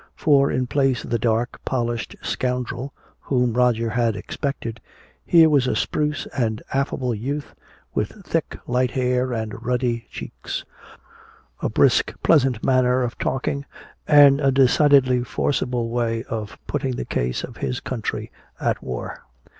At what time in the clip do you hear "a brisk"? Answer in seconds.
11.61-12.13